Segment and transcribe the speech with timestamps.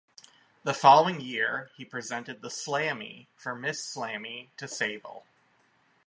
[0.63, 5.27] The following year, he presented the Slammy for "Miss Slammy" to Sable.